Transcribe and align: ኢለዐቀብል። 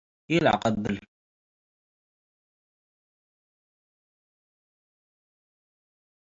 ኢለዐቀብል። 0.33 0.95